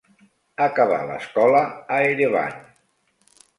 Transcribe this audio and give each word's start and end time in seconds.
Acabà 0.67 0.97
l'escola 1.09 1.63
a 1.97 2.01
Erevan. 2.09 2.59